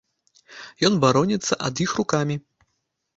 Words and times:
Ён 0.87 0.93
бароніцца 1.03 1.53
ад 1.67 1.83
іх 1.85 1.93
рукамі. 1.99 2.39